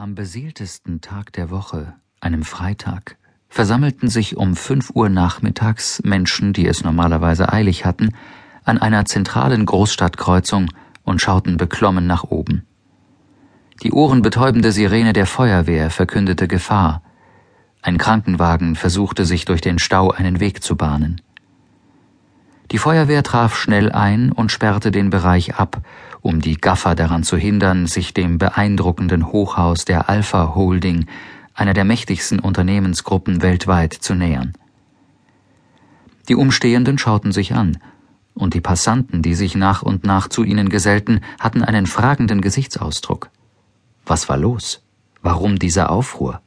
[0.00, 3.16] Am beseeltesten Tag der Woche, einem Freitag,
[3.48, 8.14] versammelten sich um fünf Uhr nachmittags Menschen, die es normalerweise eilig hatten,
[8.62, 10.70] an einer zentralen Großstadtkreuzung
[11.02, 12.64] und schauten beklommen nach oben.
[13.82, 17.02] Die ohrenbetäubende Sirene der Feuerwehr verkündete Gefahr.
[17.82, 21.22] Ein Krankenwagen versuchte sich durch den Stau einen Weg zu bahnen.
[22.70, 25.80] Die Feuerwehr traf schnell ein und sperrte den Bereich ab,
[26.20, 31.06] um die Gaffer daran zu hindern, sich dem beeindruckenden Hochhaus der Alpha Holding,
[31.54, 34.52] einer der mächtigsten Unternehmensgruppen weltweit, zu nähern.
[36.28, 37.78] Die Umstehenden schauten sich an,
[38.34, 43.30] und die Passanten, die sich nach und nach zu ihnen gesellten, hatten einen fragenden Gesichtsausdruck.
[44.04, 44.82] Was war los?
[45.22, 46.40] Warum dieser Aufruhr?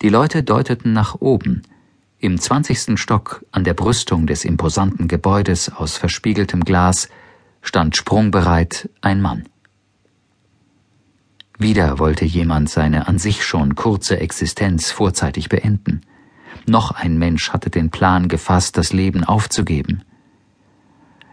[0.00, 1.62] Die Leute deuteten nach oben,
[2.22, 7.08] im zwanzigsten Stock an der Brüstung des imposanten Gebäudes aus verspiegeltem Glas
[7.62, 9.48] stand sprungbereit ein Mann.
[11.58, 16.02] Wieder wollte jemand seine an sich schon kurze Existenz vorzeitig beenden.
[16.64, 20.04] Noch ein Mensch hatte den Plan gefasst, das Leben aufzugeben.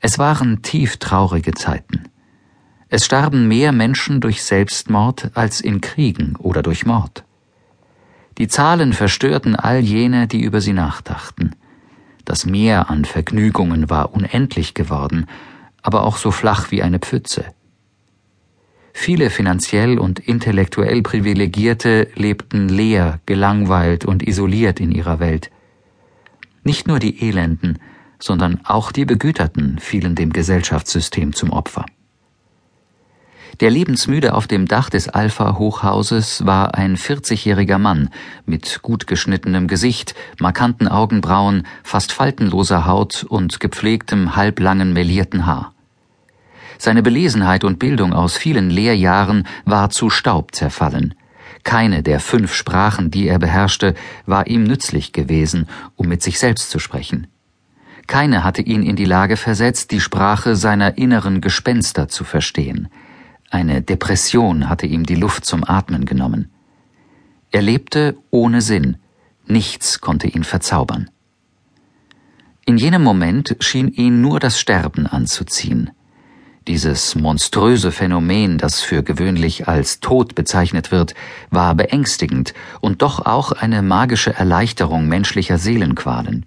[0.00, 2.08] Es waren tief traurige Zeiten.
[2.88, 7.22] Es starben mehr Menschen durch Selbstmord als in Kriegen oder durch Mord.
[8.38, 11.54] Die Zahlen verstörten all jene, die über sie nachdachten.
[12.24, 15.26] Das Meer an Vergnügungen war unendlich geworden,
[15.82, 17.44] aber auch so flach wie eine Pfütze.
[18.92, 25.50] Viele finanziell und intellektuell Privilegierte lebten leer, gelangweilt und isoliert in ihrer Welt.
[26.62, 27.78] Nicht nur die Elenden,
[28.18, 31.86] sondern auch die Begüterten fielen dem Gesellschaftssystem zum Opfer.
[33.60, 38.08] Der Lebensmüde auf dem Dach des Alpha-Hochhauses war ein 40-jähriger Mann
[38.46, 45.74] mit gut geschnittenem Gesicht, markanten Augenbrauen, fast faltenloser Haut und gepflegtem, halblangen, melierten Haar.
[46.78, 51.14] Seine Belesenheit und Bildung aus vielen Lehrjahren war zu Staub zerfallen.
[51.62, 53.94] Keine der fünf Sprachen, die er beherrschte,
[54.26, 57.28] war ihm nützlich gewesen, um mit sich selbst zu sprechen.
[58.08, 62.88] Keine hatte ihn in die Lage versetzt, die Sprache seiner inneren Gespenster zu verstehen.
[63.52, 66.50] Eine Depression hatte ihm die Luft zum Atmen genommen.
[67.50, 68.96] Er lebte ohne Sinn,
[69.46, 71.10] nichts konnte ihn verzaubern.
[72.64, 75.90] In jenem Moment schien ihn nur das Sterben anzuziehen.
[76.66, 81.12] Dieses monströse Phänomen, das für gewöhnlich als Tod bezeichnet wird,
[81.50, 86.46] war beängstigend und doch auch eine magische Erleichterung menschlicher Seelenqualen.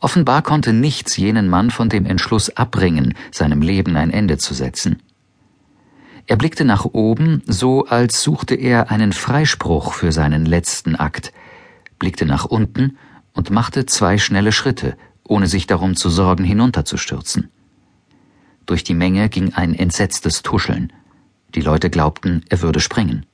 [0.00, 5.00] Offenbar konnte nichts jenen Mann von dem Entschluss abbringen, seinem Leben ein Ende zu setzen.
[6.28, 11.32] Er blickte nach oben, so als suchte er einen Freispruch für seinen letzten Akt,
[11.98, 12.98] blickte nach unten
[13.32, 17.48] und machte zwei schnelle Schritte, ohne sich darum zu sorgen, hinunterzustürzen.
[18.66, 20.92] Durch die Menge ging ein entsetztes Tuscheln.
[21.54, 23.24] Die Leute glaubten, er würde springen.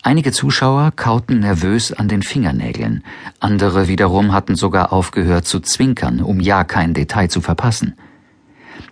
[0.00, 3.04] Einige Zuschauer kauten nervös an den Fingernägeln,
[3.38, 7.96] andere wiederum hatten sogar aufgehört zu zwinkern, um ja kein Detail zu verpassen.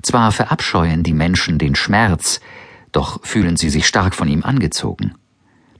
[0.02, 2.40] Zwar verabscheuen die Menschen den Schmerz,
[2.92, 5.14] doch fühlen sie sich stark von ihm angezogen.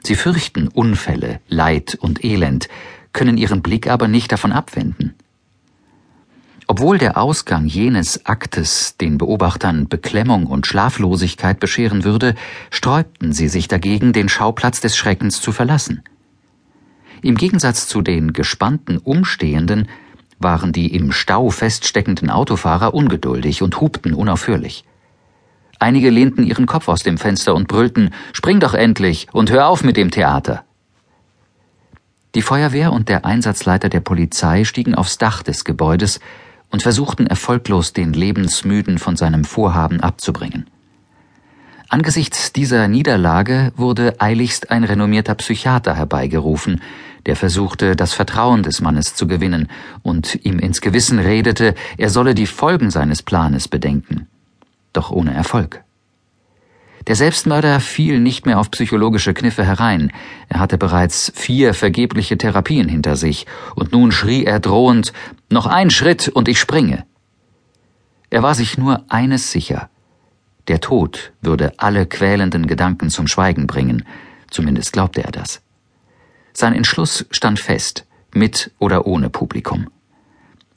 [0.03, 2.69] Sie fürchten Unfälle, Leid und Elend,
[3.13, 5.15] können ihren Blick aber nicht davon abwenden.
[6.67, 12.37] Obwohl der Ausgang jenes Aktes den Beobachtern Beklemmung und Schlaflosigkeit bescheren würde,
[12.71, 16.05] sträubten sie sich dagegen, den Schauplatz des Schreckens zu verlassen.
[17.23, 19.89] Im Gegensatz zu den gespannten Umstehenden
[20.41, 24.85] waren die im Stau feststeckenden Autofahrer ungeduldig und hupten unaufhörlich.
[25.79, 29.85] Einige lehnten ihren Kopf aus dem Fenster und brüllten Spring doch endlich und hör auf
[29.85, 30.65] mit dem Theater.
[32.35, 36.21] Die Feuerwehr und der Einsatzleiter der Polizei stiegen aufs Dach des Gebäudes
[36.71, 40.71] und versuchten erfolglos den Lebensmüden von seinem Vorhaben abzubringen.
[41.93, 46.81] Angesichts dieser Niederlage wurde eiligst ein renommierter Psychiater herbeigerufen,
[47.27, 49.67] der versuchte, das Vertrauen des Mannes zu gewinnen
[50.03, 54.29] und ihm ins Gewissen redete, er solle die Folgen seines Planes bedenken.
[54.93, 55.83] Doch ohne Erfolg.
[57.09, 60.13] Der Selbstmörder fiel nicht mehr auf psychologische Kniffe herein,
[60.49, 65.13] er hatte bereits vier vergebliche Therapien hinter sich, und nun schrie er drohend
[65.51, 67.05] Noch ein Schritt und ich springe.
[68.31, 69.91] Er war sich nur eines sicher
[70.71, 74.05] der Tod würde alle quälenden Gedanken zum Schweigen bringen,
[74.51, 75.63] zumindest glaubte er das.
[76.53, 79.89] Sein Entschluss stand fest, mit oder ohne Publikum.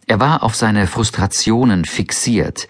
[0.08, 2.68] Er war auf seine Frustrationen fixiert,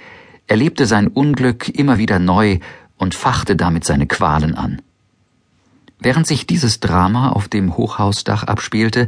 [0.48, 2.60] er lebte sein Unglück immer wieder neu
[2.98, 4.81] und fachte damit seine Qualen an.
[6.00, 9.08] Während sich dieses Drama auf dem Hochhausdach abspielte,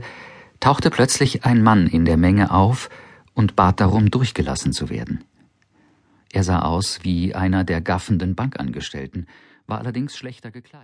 [0.62, 2.90] tauchte plötzlich ein Mann in der Menge auf
[3.34, 5.26] und bat darum, durchgelassen zu werden.
[6.36, 9.26] Er sah aus wie einer der gaffenden Bankangestellten
[9.68, 10.74] war allerdings schlechter gekleidet.